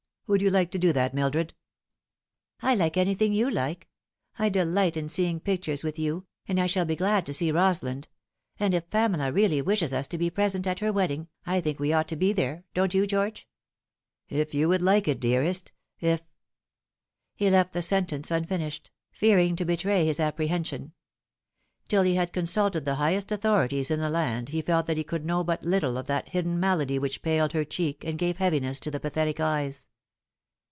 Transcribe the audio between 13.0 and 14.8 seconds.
George?" "If you